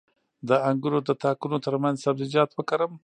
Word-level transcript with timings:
د 0.49 0.49
انګورو 0.69 0.99
د 1.07 1.09
تاکونو 1.23 1.57
ترمنځ 1.65 1.95
سبزیجات 2.05 2.49
وکرم؟ 2.53 2.91